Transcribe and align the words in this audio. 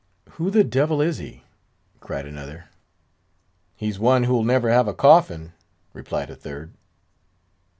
"Who 0.29 0.49
the 0.49 0.63
devil 0.63 0.99
is 0.99 1.19
he?" 1.19 1.43
cried 1.99 2.25
another. 2.25 2.69
"He's 3.75 3.99
one 3.99 4.23
who'll 4.23 4.43
never 4.43 4.71
have 4.71 4.87
a 4.87 4.95
coffin!" 4.95 5.53
replied 5.93 6.31
a 6.31 6.35
third. 6.35 6.73